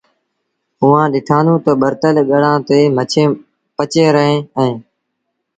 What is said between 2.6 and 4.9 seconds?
تي مڇيٚنٚ پچيݩ رهينٚ اهينٚ